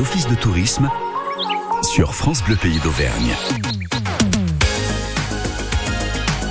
[0.00, 0.90] offices de tourisme
[1.82, 3.34] sur France Bleu Pays d'Auvergne.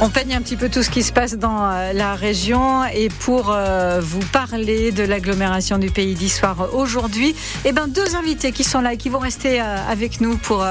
[0.02, 3.08] On peigne un petit peu tout ce qui se passe dans euh, la région et
[3.08, 7.34] pour euh, vous parler de l'agglomération du pays d'Histoire aujourd'hui,
[7.64, 10.66] eh ben deux invités qui sont là et qui vont rester euh, avec nous pour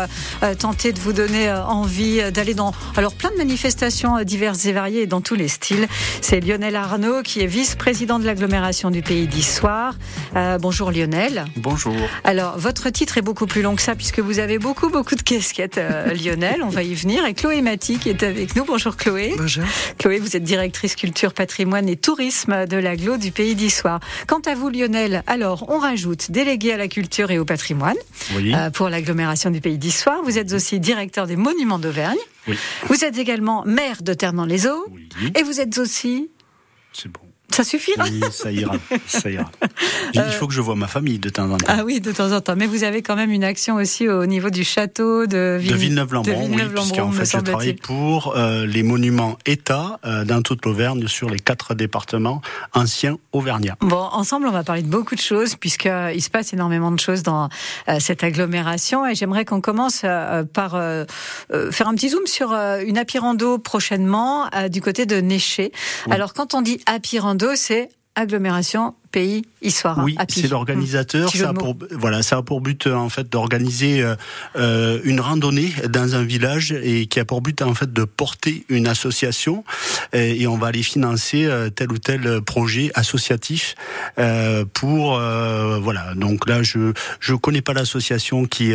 [0.59, 5.23] tenter de vous donner envie d'aller dans alors plein de manifestations diverses et variées dans
[5.23, 5.87] tous les styles.
[6.21, 9.95] C'est Lionel Arnaud qui est vice-président de l'agglomération du pays d'Histoire.
[10.61, 11.47] bonjour Lionel.
[11.57, 11.95] Bonjour.
[12.25, 15.23] Alors votre titre est beaucoup plus long que ça puisque vous avez beaucoup beaucoup de
[15.23, 15.81] casquettes
[16.15, 18.65] Lionel, on va y venir et Chloé Maty qui est avec nous.
[18.65, 19.24] Bonjour Chloé.
[19.37, 19.65] Bonjour.
[19.99, 24.01] Chloé, vous êtes directrice culture, patrimoine et tourisme de l'aglo du Pays d'Issoire.
[24.27, 27.97] Quant à vous, Lionel, alors on rajoute délégué à la culture et au patrimoine
[28.35, 30.23] euh, pour l'agglomération du Pays d'Issoire.
[30.23, 32.19] Vous êtes aussi directeur des monuments d'Auvergne.
[32.89, 34.87] Vous êtes également maire de Ternan-les-Eaux.
[35.35, 36.31] Et vous êtes aussi.
[36.93, 37.21] C'est bon.
[37.51, 38.75] Ça suffira Oui, ça ira.
[39.07, 39.51] Ça ira.
[40.13, 41.67] Il euh, faut que je vois ma famille de temps en temps.
[41.69, 42.57] Ah oui, de temps en temps.
[42.57, 46.49] Mais vous avez quand même une action aussi au niveau du château de, Villeneuve-Lambron.
[46.51, 51.31] oui, puisqu'en fait, je travaille pour euh, les monuments État euh, dans toute l'Auvergne sur
[51.31, 53.77] les quatre départements anciens auvergnats.
[53.81, 57.23] Bon, ensemble, on va parler de beaucoup de choses puisqu'il se passe énormément de choses
[57.23, 57.49] dans
[57.99, 60.05] cette agglomération et j'aimerais qu'on commence
[60.53, 60.71] par
[61.71, 65.73] faire un petit zoom sur une apirando prochainement du côté de Néché.
[66.11, 69.43] Alors, quand on dit apirando, c'est agglomération pays
[70.03, 71.31] Oui, c'est l'organisateur.
[71.31, 74.17] Ça a pour voilà, ça a pour but en fait d'organiser euh,
[74.57, 78.65] euh, une randonnée dans un village et qui a pour but en fait de porter
[78.69, 79.65] une association
[80.13, 83.75] et, et on va aller financer euh, tel ou tel projet associatif
[84.19, 86.15] euh, pour euh, voilà.
[86.17, 88.73] Donc là, je je connais pas l'association qui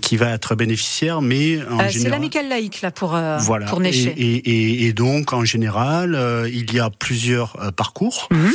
[0.00, 3.66] qui va être bénéficiaire, mais c'est l'amicale laïque là pour voilà.
[3.66, 6.18] pour Et, et, et, donc en général,
[6.52, 8.28] il y a plusieurs parcours.
[8.30, 8.52] Mhm.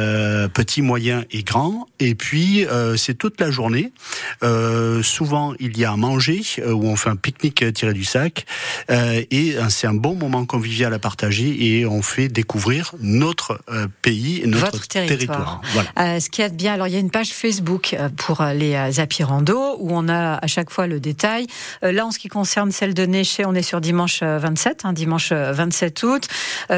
[0.00, 1.86] Euh, petit, moyen et grand.
[1.98, 3.92] Et puis euh, c'est toute la journée.
[4.42, 8.46] Euh, souvent il y a à manger où on fait un pique-nique tiré du sac
[8.88, 13.60] et c'est un bon moment convivial à partager et on fait découvrir notre
[14.02, 15.60] pays, notre Votre territoire.
[15.72, 16.20] Voilà.
[16.20, 19.90] ce qui est bien, alors il y a une page Facebook pour les apirando où
[19.92, 21.46] on a à chaque fois le détail.
[21.82, 25.32] là en ce qui concerne celle de Néché, on est sur dimanche 27, hein, dimanche
[25.32, 26.28] 27 août.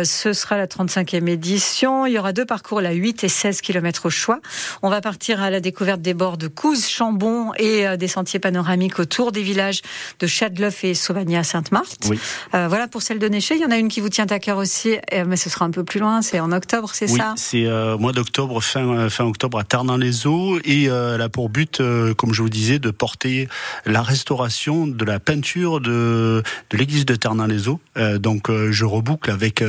[0.04, 2.06] ce sera la 35e édition.
[2.06, 4.40] Il y aura deux parcours, la 8 et 16 km au choix.
[4.82, 8.40] On va partir à la découverte des bords de Couze, Chambon et euh, des sentiers
[8.40, 9.82] panoramiques autour des villages
[10.20, 12.08] de Chadleuf et Sauvagny-Sainte-Marthe.
[12.08, 12.18] Oui.
[12.54, 13.54] Euh, voilà pour celle de Néché.
[13.54, 14.96] Il y en a une qui vous tient à cœur aussi,
[15.26, 16.22] mais ce sera un peu plus loin.
[16.22, 17.34] C'est en octobre, c'est oui, ça?
[17.36, 20.58] C'est euh, mois d'octobre, fin, fin octobre à Ternan-les-Eaux.
[20.64, 21.82] Et elle a pour but,
[22.16, 23.48] comme je vous disais, de porter
[23.86, 27.80] la restauration de la peinture de, de l'église de Ternan-les-Eaux.
[28.18, 29.62] donc je reboucle avec,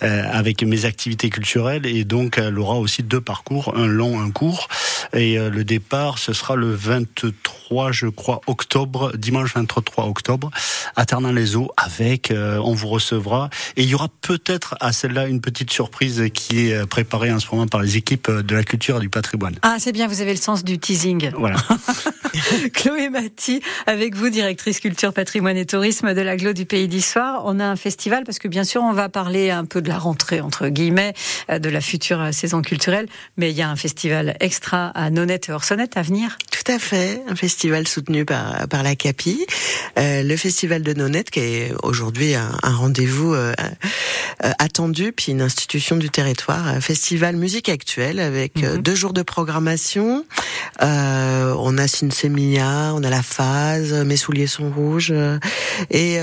[0.00, 4.68] avec mes activités culturelles et donc elle aura aussi deux parcours, un long, un court.
[5.12, 10.50] Et euh, le départ, ce sera le 23, je crois, octobre, dimanche 23 octobre,
[10.96, 13.50] à Ternin-les-Eaux, avec, euh, on vous recevra.
[13.76, 17.38] Et il y aura peut-être à celle-là une petite surprise qui est euh, préparée en
[17.38, 19.56] ce moment par les équipes de la culture et du patrimoine.
[19.62, 21.30] Ah, c'est bien, vous avez le sens du teasing.
[21.38, 21.56] Voilà.
[22.72, 27.42] Chloé Maty, avec vous, directrice culture, patrimoine et tourisme de l'aglo du Pays d'Histoire.
[27.44, 29.98] On a un festival parce que bien sûr, on va parler un peu de la
[29.98, 31.14] rentrée, entre guillemets,
[31.48, 35.52] de la future saison culturelle, mais il y a un festival extra à Nonette et
[35.52, 36.36] Orsonnette à venir.
[36.50, 39.44] Tout à fait, un festival soutenu par, par la CAPI.
[39.98, 43.52] Euh, le festival de Nonette, qui est aujourd'hui un, rendez-vous euh,
[44.44, 48.78] euh, attendu, puis une institution du territoire, un festival musique actuelle avec mhm.
[48.78, 50.24] deux jours de programmation.
[50.80, 55.12] on a Sinsemilia, on a la phase, Mes souliers sont rouges,
[55.90, 56.18] et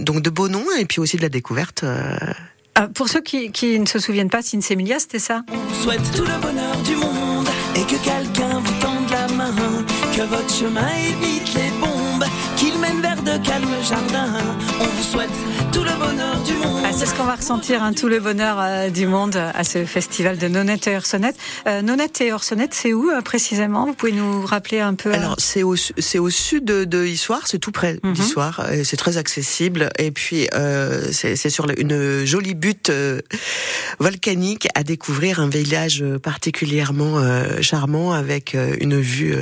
[0.00, 1.84] donc de beaux noms, et puis aussi de la découverte.
[2.74, 6.40] Ah, pour ceux qui, ne se souviennent pas, Sinsemilia, c'était ça On souhaite tout le
[6.40, 7.46] bonheur du monde
[7.76, 9.52] et que quelqu'un vous tende la main,
[10.16, 12.24] que votre chemin évite les bombes,
[12.56, 14.38] qu'il mène vers de calmes jardins.
[14.80, 15.30] On vous souhaite
[15.70, 16.82] tout le bonheur du monde.
[17.02, 20.38] C'est ce qu'on va ressentir, hein, tout le bonheur euh, du monde à ce festival
[20.38, 21.34] de Nonette et Orsonnette.
[21.66, 23.86] Euh, Nonette et Orsonnette, c'est où euh, précisément?
[23.86, 27.48] Vous pouvez nous rappeler un peu Alors, c'est au, c'est au sud de, de Issoire,
[27.48, 28.12] c'est tout près mhm.
[28.12, 29.88] d'Issoire, c'est très accessible.
[29.98, 30.48] Et puis,
[31.10, 32.92] c'est, c'est sur une jolie butte
[33.98, 37.20] volcanique à découvrir un village particulièrement
[37.60, 39.34] charmant avec une vue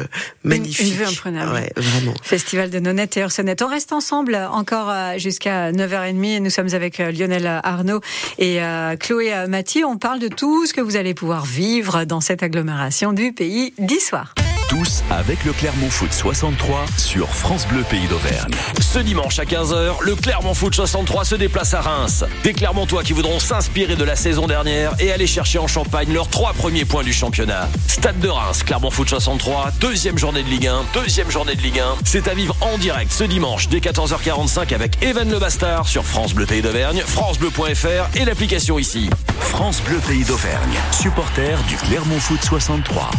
[0.45, 0.89] magnifique.
[0.89, 1.53] Une, vue imprenable.
[1.53, 2.15] Ouais, vraiment.
[2.23, 3.61] Festival de Nonette et Orsonnette.
[3.61, 8.01] On reste ensemble encore jusqu'à 9h30 nous sommes avec euh, Lionel Arnaud
[8.39, 9.85] et euh, Chloé Mathieu.
[9.85, 13.75] On parle de tout ce que vous allez pouvoir vivre dans cette agglomération du pays
[13.79, 14.35] d'Issoire.
[14.71, 18.53] Tous avec le Clermont Foot 63 sur France Bleu Pays d'Auvergne.
[18.81, 22.25] Ce dimanche à 15h, le Clermont Foot 63 se déplace à Reims.
[22.45, 26.29] Des Clermontois qui voudront s'inspirer de la saison dernière et aller chercher en Champagne leurs
[26.29, 27.69] trois premiers points du championnat.
[27.89, 31.81] Stade de Reims, Clermont Foot 63, deuxième journée de Ligue 1, deuxième journée de Ligue
[31.81, 31.97] 1.
[32.05, 36.33] C'est à vivre en direct ce dimanche dès 14h45 avec Evan Le Bastard sur France
[36.33, 39.11] Bleu Pays d'Auvergne, francebleu.fr et l'application ici.
[39.41, 43.11] France Bleu Pays d'Auvergne, supporter du Clermont Foot 63.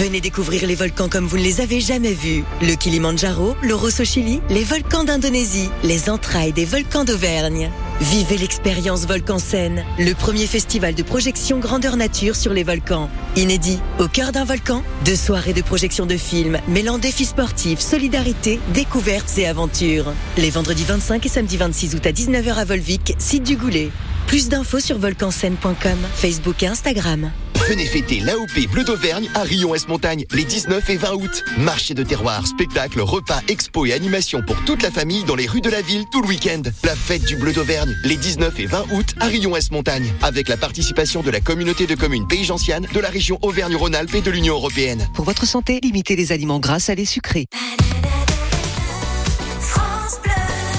[0.00, 2.42] Venez découvrir les volcans comme vous ne les avez jamais vus.
[2.62, 7.70] Le Kilimandjaro, le Rosso Chili, les volcans d'Indonésie, les entrailles des volcans d'Auvergne.
[8.00, 13.10] Vivez l'expérience Volcan Scène, le premier festival de projection grandeur nature sur les volcans.
[13.36, 18.58] Inédit, au cœur d'un volcan, deux soirées de projection de films mêlant défis sportifs, solidarité,
[18.72, 20.14] découvertes et aventures.
[20.38, 23.90] Les vendredis 25 et samedi 26 août à 19h à Volvic, site du Goulet.
[24.30, 27.32] Plus d'infos sur volcanscène.com, Facebook et Instagram.
[27.68, 31.44] Venez fêter l'AOP Bleu d'Auvergne à Rion-Est-Montagne les 19 et 20 août.
[31.58, 35.60] Marché de terroir, spectacle, repas, expo et animation pour toute la famille dans les rues
[35.60, 36.62] de la ville tout le week-end.
[36.84, 41.22] La fête du Bleu d'Auvergne les 19 et 20 août à Rion-Est-Montagne avec la participation
[41.22, 45.08] de la communauté de communes Pays Gentiane, de la région Auvergne-Rhône-Alpes et de l'Union Européenne.
[45.12, 47.46] Pour votre santé, limitez les aliments gras, salés, sucrés.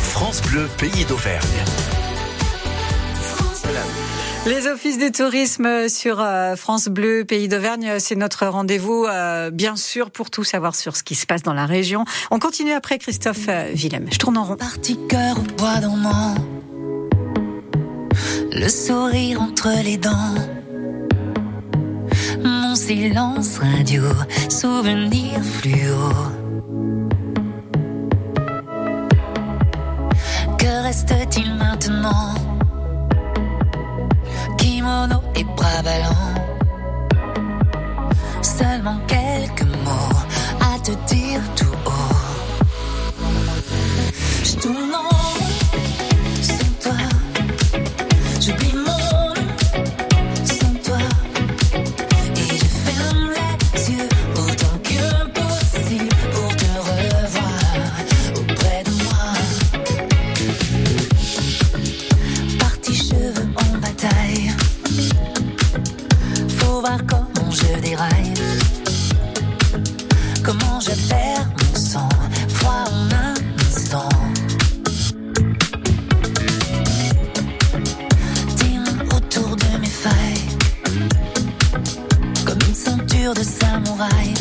[0.03, 1.65] France Bleu Pays d'Auvergne.
[4.47, 9.75] Les offices du tourisme sur euh, France Bleu, Pays d'Auvergne, c'est notre rendez-vous, euh, bien
[9.75, 12.05] sûr, pour tout savoir sur ce qui se passe dans la région.
[12.31, 14.07] On continue après Christophe euh, Willem.
[14.11, 14.55] Je tourne en rond.
[14.55, 14.57] Au
[18.53, 20.35] le sourire entre les dents.
[22.43, 24.03] Mon silence radio,
[24.49, 26.09] souvenir fluo.
[30.57, 32.50] Que reste-t-il maintenant?
[35.35, 36.33] Et bras ballants.
[38.41, 40.17] Seulement quelques mots
[40.59, 42.15] à te dire tout haut.
[44.43, 44.55] Je
[83.33, 84.33] de samouraï.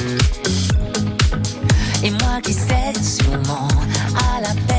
[2.02, 3.68] Et moi qui cède sûrement
[4.16, 4.69] à l'appel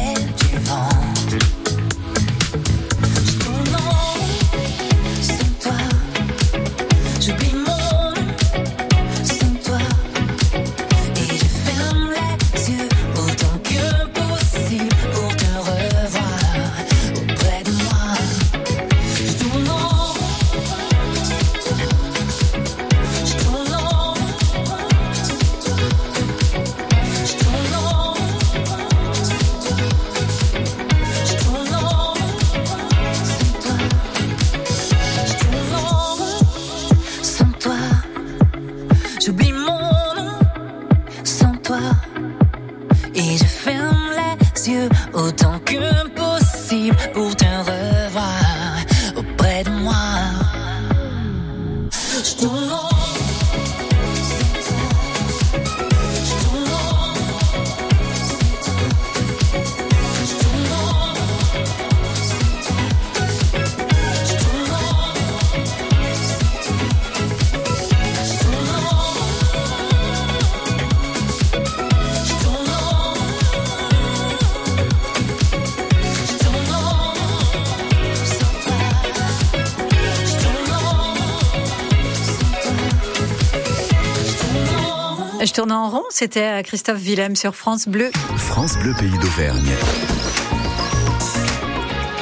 [85.43, 88.11] Je tourne en rond, c'était Christophe Willem sur France Bleu.
[88.37, 89.71] France Bleu Pays d'Auvergne.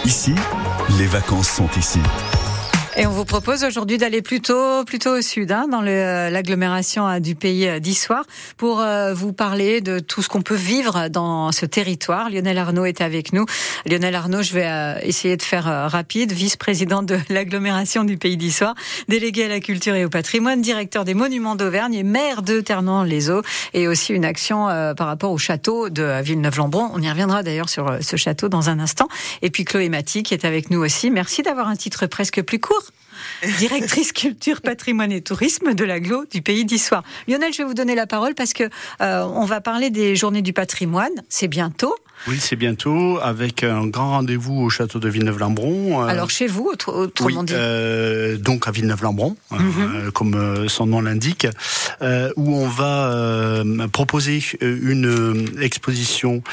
[0.05, 0.33] Ici,
[0.97, 1.99] les vacances sont ici.
[2.99, 7.19] Et on vous propose aujourd'hui d'aller plutôt plutôt au sud, hein, dans euh, l'agglomération euh,
[7.19, 8.25] du pays euh, d'Issoire,
[8.57, 12.29] pour vous parler de tout ce qu'on peut vivre dans ce territoire.
[12.29, 13.45] Lionel Arnaud est avec nous.
[13.85, 18.75] Lionel Arnaud, je vais essayer de faire rapide, vice-président de l'agglomération du pays d'Issoire,
[19.07, 23.43] délégué à la culture et au patrimoine, directeur des monuments d'Auvergne et maire de Ternan-les-Eaux,
[23.73, 24.65] et aussi une action
[24.97, 26.91] par rapport au château de Villeneuve-Lambron.
[26.93, 29.07] On y reviendra d'ailleurs sur ce château dans un instant.
[29.41, 31.11] Et puis Chloé Maty qui est avec nous aussi.
[31.11, 32.88] Merci d'avoir un titre presque plus court.
[33.57, 37.03] Directrice culture, patrimoine et tourisme de l'aglo du pays d'Issoire.
[37.27, 38.63] Lionel, je vais vous donner la parole parce que
[39.01, 41.13] euh, on va parler des journées du patrimoine.
[41.29, 41.95] C'est bientôt.
[42.27, 46.03] Oui, c'est bientôt, avec un grand rendez-vous au château de Villeneuve-Lambron.
[46.03, 50.11] Euh, Alors chez vous, autrement dit euh, Donc à Villeneuve-Lambron, hein, mhm.
[50.11, 51.47] comme son nom l'indique,
[52.35, 56.43] où on va proposer une exposition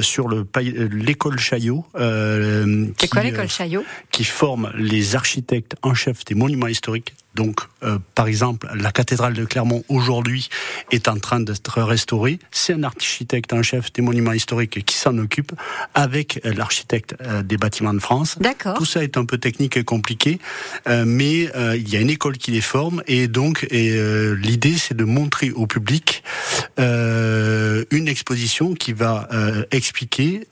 [0.00, 1.84] sur l'école Chaillot.
[1.94, 3.84] c'est quoi l'école Chaillot?
[4.10, 9.34] Qui forme les architectes en chef des monuments historiques donc, euh, par exemple, la cathédrale
[9.34, 10.48] de Clermont aujourd'hui
[10.90, 12.40] est en train d'être restaurée.
[12.50, 15.52] C'est un architecte en chef des monuments historiques qui s'en occupe
[15.94, 18.36] avec l'architecte euh, des bâtiments de France.
[18.40, 18.74] D'accord.
[18.74, 20.40] Tout ça est un peu technique et compliqué,
[20.88, 25.04] euh, mais il y a une école qui les forme et donc l'idée c'est de
[25.04, 26.22] montrer au public
[26.78, 29.28] une exposition qui va
[29.70, 30.46] expliquer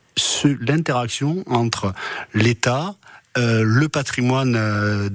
[0.61, 1.92] l'interaction entre
[2.35, 3.18] l'État, euh,
[3.62, 5.09] le patrimoine euh,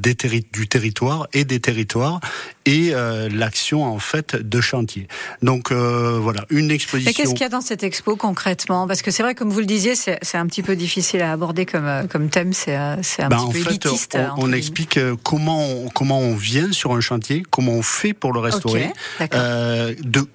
[0.54, 2.20] du territoire et des territoires
[2.66, 5.08] et euh, l'action en fait de chantier.
[5.42, 7.10] Donc voilà, une exposition.
[7.10, 8.88] Mais qu'est-ce qu'il y a dans cette expo concrètement?
[8.88, 11.66] Parce que c'est vrai, comme vous le disiez, c'est un petit peu difficile à aborder
[11.66, 12.98] comme, comme thème, c'est un
[13.30, 14.18] ben, petit peu élitiste.
[14.38, 18.34] On, on explique comment on, comment on vient sur un chantier, comment on fait pour
[18.34, 20.28] le restaurer, de,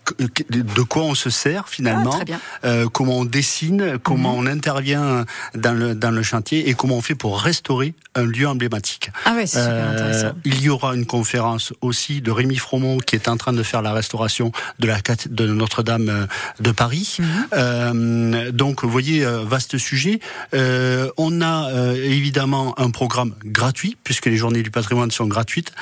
[0.50, 2.18] de quoi on se sert finalement,
[2.62, 4.38] ah, comment on dessine, comment mhm.
[4.38, 8.46] on intervient dans le, dans le chantier et comment on fait pour restaurer un lieu
[8.48, 9.10] emblématique.
[9.24, 10.36] Ah ouais, c'est super euh, intéressant.
[10.44, 13.82] Il y aura une conférence aussi de Rémi Fromont qui est en train de faire
[13.82, 14.98] la restauration de la
[15.30, 16.26] de Notre-Dame euh,
[16.60, 17.16] de Paris.
[17.18, 17.26] Mhm.
[17.52, 20.20] Euh, donc, vous voyez, vaste sujet.
[20.52, 25.72] on a évidemment un programme gratuit puisque les journées du patrimoine sont gratuites.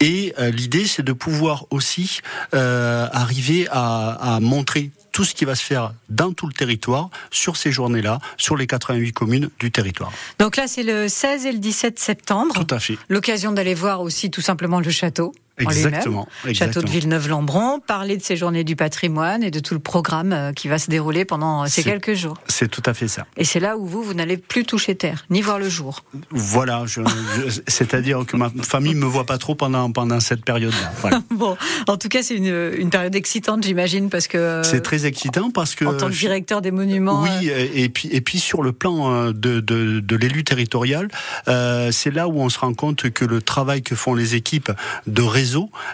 [0.00, 2.20] Et l'idée, c'est de pouvoir aussi
[2.52, 7.56] arriver à, à montrer tout ce qui va se faire dans tout le territoire sur
[7.56, 10.12] ces journées-là, sur les 88 communes du territoire.
[10.38, 12.54] Donc là, c'est le 16 et le 17 septembre.
[12.54, 12.98] Tout à fait.
[13.08, 15.32] L'occasion d'aller voir aussi tout simplement le château.
[15.58, 20.32] Exactement, Château de Villeneuve-Lambron, parler de ces journées du patrimoine et de tout le programme
[20.32, 22.36] euh, qui va se dérouler pendant euh, ces quelques jours.
[22.46, 23.26] C'est tout à fait ça.
[23.36, 26.04] Et c'est là où vous, vous n'allez plus toucher terre, ni voir le jour.
[26.30, 26.84] Voilà,
[27.66, 31.20] c'est-à-dire que ma famille me voit pas trop pendant, pendant cette période-là.
[31.30, 31.56] bon,
[31.88, 34.38] en tout cas, c'est une, une période excitante, j'imagine, parce que...
[34.38, 35.84] Euh, c'est très excitant parce que...
[35.84, 37.22] En tant que directeur des monuments...
[37.22, 41.08] Oui, et, puis, et puis sur le plan de, de, de l'élu territorial,
[41.48, 44.72] euh, c'est là où on se rend compte que le travail que font les équipes
[45.06, 45.45] de réseau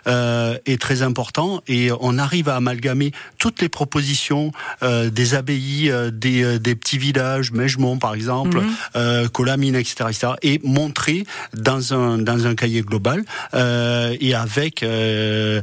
[0.06, 5.90] euh, est très important et on arrive à amalgamer toutes les propositions euh, des abbayes,
[5.90, 8.60] euh, des, des, petits villages, Mègemont par exemple,
[8.94, 9.28] mhm.
[9.28, 15.62] Colamine, etc., etc., et montrer dans un dans un cahier global et avec une,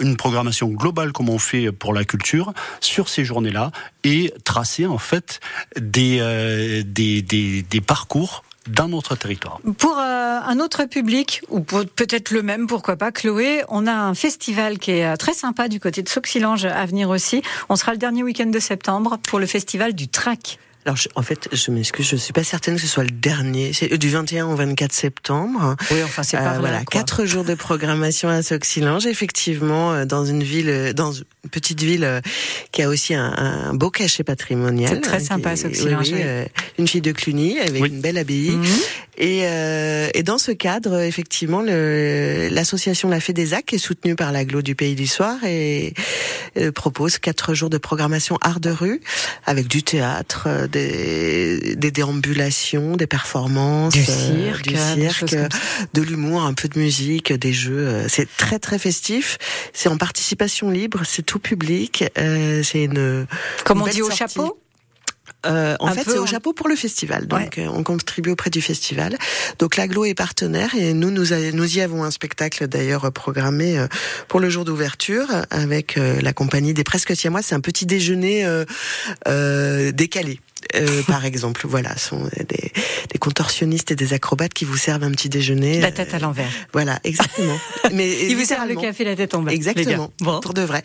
[0.00, 3.70] une programmation globale comme on fait pour la culture sur ces journées-là
[4.04, 5.40] et tracer en fait
[5.78, 9.60] des, des, des, des parcours dans notre territoire.
[9.78, 14.14] Pour euh, un autre public, ou peut-être le même, pourquoi pas, Chloé, on a un
[14.14, 17.42] festival qui est euh, très sympa du côté de Soxilange à venir aussi.
[17.68, 20.58] On sera le dernier week-end de septembre pour le festival du Trac.
[20.86, 23.72] Alors, en fait, je m'excuse, je suis pas certaine que ce soit le dernier.
[23.74, 25.76] C'est du 21 au 24 septembre.
[25.90, 30.24] Oui, enfin, c'est pas euh, Voilà, quatre jours de programmation à Soxilange, effectivement, euh, dans
[30.24, 32.22] une ville, euh, dans une petite ville
[32.72, 34.90] qui a aussi un, un beau cachet patrimonial.
[34.94, 36.12] C'est très sympa, Soxilange.
[36.12, 36.22] Oui,
[36.78, 38.50] une fille de Cluny avec une belle abbaye.
[38.52, 38.66] Mhm.
[39.20, 39.42] Et,
[40.14, 44.62] et, dans ce cadre, effectivement, l'association La Fée des Ac, qui est soutenue par l'aglo
[44.62, 45.94] du Pays du Soir, et,
[46.74, 49.00] propose quatre jours de programmation art de rue
[49.44, 55.36] avec du théâtre des, des déambulations, des performances, du euh, cirque, du cirque
[55.94, 57.86] de l'humour, un peu de musique, des jeux.
[57.86, 59.38] Euh, c'est très très festif.
[59.72, 62.04] C'est en participation libre, c'est tout public.
[62.18, 63.26] Euh, c'est une.
[63.64, 64.59] Comme on dit au chapeau.
[65.46, 67.26] Euh, en fait, c'est au chapeau pour le festival.
[67.26, 69.16] Donc, euh, on contribue auprès du festival.
[69.58, 73.86] Donc, l'aglo est partenaire et nous, nous, nous y avons un spectacle d'ailleurs programmé euh,
[74.28, 77.42] pour le jour d'ouverture avec la compagnie des Presque Siamois.
[77.42, 78.46] C'est un petit déjeuner
[79.92, 80.40] décalé.
[80.74, 81.66] Euh, par exemple.
[81.66, 82.72] Voilà, sont des,
[83.12, 85.80] des, contorsionnistes et des acrobates qui vous servent un petit déjeuner.
[85.80, 86.50] La tête à l'envers.
[86.72, 87.58] Voilà, exactement.
[87.92, 89.52] Mais ils vous servent le café la tête en bas.
[89.52, 90.12] Exactement.
[90.20, 90.40] Bon.
[90.40, 90.82] Pour de vrai.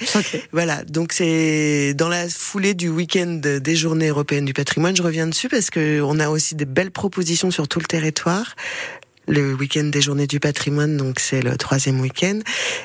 [0.51, 4.95] Voilà, donc c'est dans la foulée du week-end des Journées européennes du patrimoine.
[4.95, 8.55] Je reviens dessus parce que on a aussi des belles propositions sur tout le territoire
[9.27, 12.39] le week-end des journées du patrimoine, donc c'est le troisième week-end,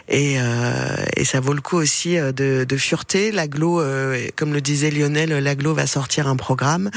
[0.08, 3.32] et, euh, et ça vaut le coup aussi euh, de, de fureter.
[3.32, 6.90] L'aglo, euh, comme le disait Lionel, l'aglo va sortir un programme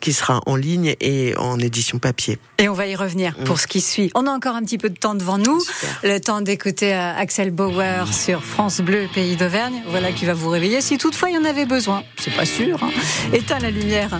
[0.00, 2.38] qui sera en ligne et en édition papier.
[2.58, 3.58] Et on va y revenir pour mm.
[3.58, 4.10] ce qui suit.
[4.14, 5.62] On a encore un petit peu de temps devant nous,
[6.02, 9.82] le temps d'écouter Axel Bauer sur France Bleu, pays d'Auvergne.
[9.88, 12.02] Voilà qui va vous réveiller si toutefois il y en avait besoin.
[12.18, 12.82] C'est pas sûr.
[12.82, 12.90] Hein.
[13.32, 14.16] Éteins la lumière.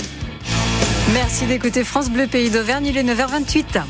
[1.12, 2.86] Merci d'écouter France Bleu, pays d'Auvergne.
[2.86, 3.82] Il est 9h28.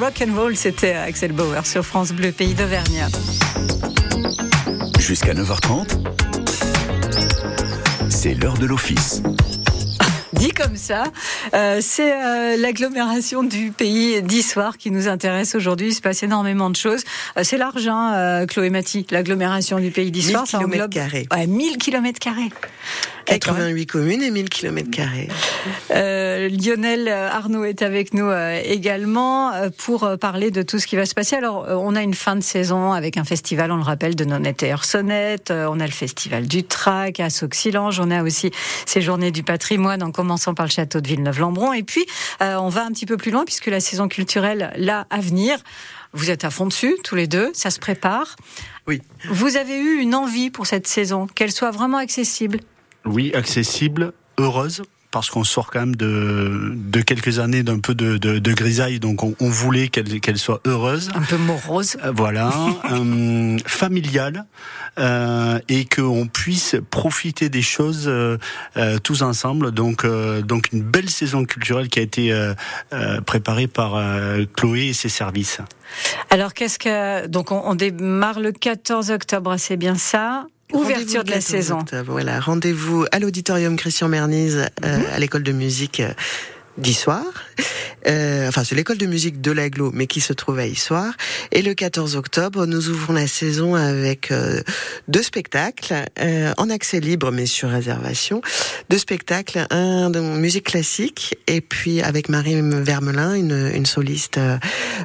[0.00, 3.06] Rock and roll, c'était Axel Bauer sur France Bleu, pays d'Auvergne.
[4.98, 5.98] Jusqu'à 9h30,
[8.08, 9.22] c'est l'heure de l'office.
[10.32, 11.04] Dit comme ça,
[11.54, 15.88] euh, c'est euh, l'agglomération du pays d'Issoire qui nous intéresse aujourd'hui.
[15.88, 17.02] Il se passe énormément de choses.
[17.36, 20.46] Euh, c'est l'argent, hein, Chloé Mati, l'agglomération du pays d'Issoire.
[20.50, 21.26] 1000 km carrés.
[21.30, 22.48] Ouais, 1000 km carrés.
[23.26, 25.28] 88 communes et 1000 km carrés.
[25.90, 30.96] Euh, Lionel Arnaud est avec nous euh, également euh, pour parler de tout ce qui
[30.96, 31.36] va se passer.
[31.36, 34.62] Alors, on a une fin de saison avec un festival, on le rappelle, de Nonette
[34.62, 35.50] et Hersonnette.
[35.50, 38.00] On a le festival du Trac à Sauxilange.
[38.00, 38.50] On a aussi
[38.86, 41.72] ces journées du patrimoine en commençant par le château de Villeneuve-Lambron.
[41.72, 42.04] Et puis,
[42.40, 45.58] on va un petit peu plus loin puisque la saison culturelle, là, à venir,
[46.12, 48.36] vous êtes à fond dessus, tous les deux, ça se prépare.
[48.86, 49.00] Oui.
[49.30, 52.60] Vous avez eu une envie pour cette saison, qu'elle soit vraiment accessible?
[53.04, 58.16] Oui, accessible, heureuse parce qu'on sort quand même de, de quelques années d'un peu de,
[58.16, 61.10] de, de, grisaille, donc on, on voulait qu'elle qu'elle soit heureuse.
[61.14, 61.96] Un peu morose.
[62.04, 62.52] Euh, voilà,
[62.92, 64.44] euh, familiale,
[64.98, 68.38] euh, et qu'on puisse profiter des choses euh,
[68.76, 69.72] euh tous ensemble.
[69.72, 72.32] Donc, euh, donc une belle saison culturelle qui a été
[73.26, 74.00] préparée par
[74.56, 75.58] Chloé et ses services.
[76.30, 80.46] Alors qu'est-ce que donc on, on démarre le 14 octobre, c'est bien ça?
[80.72, 81.78] Ouverture de la saison.
[82.06, 85.04] voilà, rendez-vous à l'auditorium Christian Mernise euh, mhm.
[85.14, 86.12] à l'école de musique euh,
[86.80, 87.24] d'Issoire.
[88.06, 91.12] Euh, enfin, c'est l'école de musique de l'Aglo, mais qui se trouve à Issoire.
[91.52, 94.62] Et le 14 octobre, nous ouvrons la saison avec euh,
[95.08, 98.40] deux spectacles euh, en accès libre, mais sur réservation.
[98.88, 104.58] Deux spectacles, un de musique classique, et puis avec Marie Vermelin, une, une soliste euh,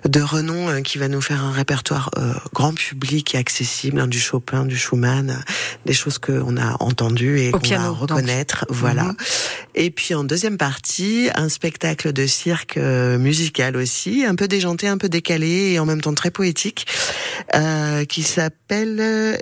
[0.05, 2.11] de renom, euh, qui va nous faire un répertoire
[2.53, 5.43] grand public et accessible, hein, du Chopin, du Schumann,
[5.85, 8.65] des choses qu'on a entendues et qu'on va reconnaître.
[8.69, 9.03] Voilà.
[9.03, 9.15] Mhm.
[9.75, 14.87] Et puis en deuxième partie, un spectacle de cirque euh, musical aussi, un peu déjanté,
[14.87, 16.85] un peu décalé et en même temps très poétique,
[17.55, 19.37] euh, qui s'appelle euh,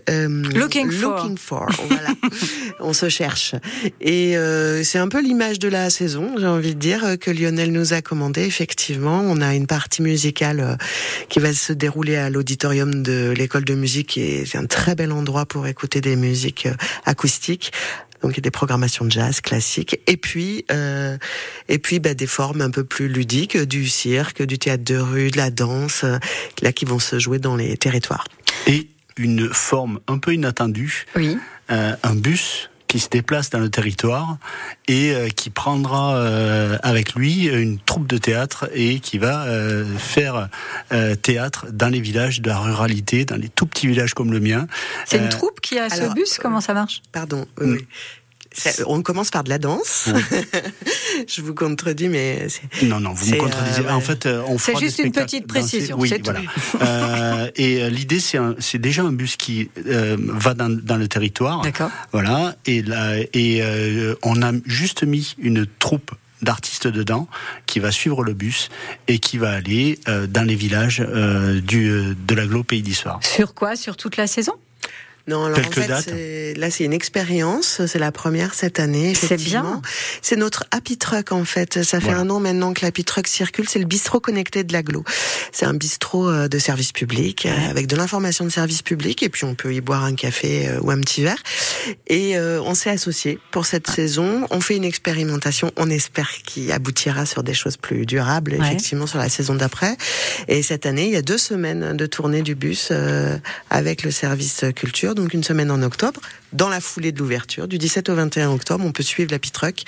[0.56, 0.90] Looking,
[1.38, 1.70] for.
[1.90, 2.10] Voilà,
[2.80, 3.56] on se cherche.
[4.00, 7.72] Et euh, c'est un peu l'image de la saison, j'ai envie de dire, que Lionel
[7.72, 8.44] nous a commandé.
[8.44, 10.78] Effectivement, on a une partie musicale
[11.28, 15.12] qui va se dérouler à l'auditorium de l'école de musique, et c'est un très bel
[15.12, 16.68] endroit pour écouter des musiques
[17.06, 17.72] acoustiques
[18.24, 21.18] donc il y a des programmations de jazz classiques, et puis euh,
[21.68, 25.30] et puis bah, des formes un peu plus ludiques, du cirque, du théâtre de rue,
[25.30, 26.18] de la danse, euh,
[26.62, 28.26] là qui vont se jouer dans les territoires.
[28.66, 31.38] Et une forme un peu inattendue, oui.
[31.70, 34.38] euh, un bus qui se déplace dans le territoire
[34.88, 39.84] et euh, qui prendra euh, avec lui une troupe de théâtre et qui va euh,
[39.98, 40.48] faire
[41.24, 44.68] théâtre dans les villages de la ruralité, dans les tout petits villages comme le mien.
[45.08, 46.38] C'est une troupe qui a ce bus?
[46.38, 47.02] Comment ça marche?
[47.12, 47.48] Pardon.
[47.60, 47.88] Oui.
[48.88, 50.10] On commence par de la danse.
[51.28, 52.48] je vous contredis, mais
[52.84, 53.88] non, non, vous me contredisez.
[53.90, 55.98] En fait, on c'est juste une petite précision.
[56.00, 56.42] Oui, voilà.
[56.82, 61.62] euh, et l'idée, c'est, c'est déjà un bus qui euh, va dans, dans, le territoire.
[61.62, 61.90] D'accord.
[62.12, 62.56] Voilà.
[62.66, 66.12] Et là, et euh, on a juste mis une troupe
[66.42, 67.28] d'artistes dedans
[67.66, 68.70] qui va suivre le bus
[69.08, 73.20] et qui va aller euh, dans les villages du de l'aglo Pays d'Histoire.
[73.24, 73.76] Sur quoi?
[73.76, 74.54] Sur toute la saison?
[75.26, 79.14] Non, alors en fait, là c'est une expérience, c'est la première cette année.
[79.16, 79.82] C'est bien.
[80.22, 81.82] C'est notre Happy Truck en fait.
[81.84, 83.70] Ça fait un an maintenant que l'Happy Truck circule.
[83.70, 85.06] C'est le bistrot connecté de l'aglo.
[85.54, 89.30] C'est un bistrot euh, de service public euh, avec de l'information de service public et
[89.30, 91.42] puis on peut y boire un café euh, ou un petit verre.
[92.08, 94.48] Et on s'est associé pour cette saison.
[94.50, 95.72] On fait une expérimentation.
[95.78, 99.96] On espère qu'il aboutira sur des choses plus durables, effectivement, sur la saison d'après.
[100.48, 102.92] Et cette année, il y a deux semaines de tournée du bus
[103.70, 106.22] avec le service culture donc une semaine en octobre.
[106.54, 109.84] Dans la foulée de l'ouverture, du 17 au 21 octobre, on peut suivre la Pitruck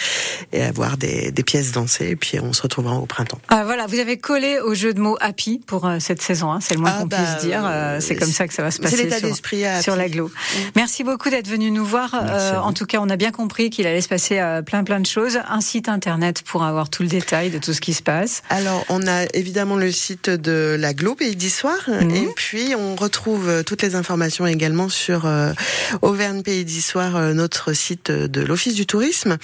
[0.52, 3.40] et avoir des, pièces dansées, et puis on se retrouvera au printemps.
[3.50, 6.60] Ah, voilà, vous avez collé au jeu de mots happy pour euh, cette saison, hein,
[6.60, 7.62] c'est le moins ah, qu'on puisse bah, dire.
[7.66, 8.98] Euh, c'est comme ça que ça va se passer.
[8.98, 10.28] C'est l'état d'esprit sur l'aglo.
[10.28, 10.60] Mm.
[10.76, 12.16] Merci beaucoup d'être venu nous voir.
[12.16, 15.06] Euh, en tout cas, on a bien compris qu'il allait se passer plein plein de
[15.06, 15.40] choses.
[15.48, 18.42] Un site internet pour avoir tout le détail de tout ce qui se passe.
[18.50, 22.12] Alors, on a évidemment le site de l'aglo Pays d'Histoire, mm.
[22.12, 25.54] et puis on retrouve toutes les informations également sur euh,
[26.02, 29.38] Auvergne Pays d'Histoire, euh, notre site de l'Office du tourisme.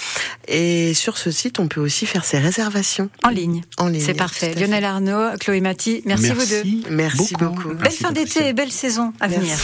[0.48, 3.10] Et sur ce site, on peut aussi faire ses réservations.
[3.24, 3.62] En ligne.
[3.78, 4.04] En ligne.
[4.04, 4.54] C'est parfait.
[4.56, 6.64] Lionel Arnaud, Chloé Mati, merci, vous deux.
[6.90, 7.74] Merci beaucoup.
[7.74, 9.58] Belle fin d'été et belle saison à venir.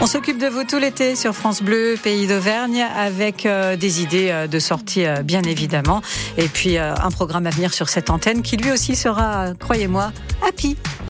[0.00, 4.46] On s'occupe de vous tout l'été sur France Bleu, pays d'Auvergne, avec euh, des idées
[4.48, 6.02] de sortie, bien évidemment.
[6.36, 10.12] Et puis un programme à venir sur cette antenne qui lui aussi sera, croyez-moi,
[10.46, 10.76] happy.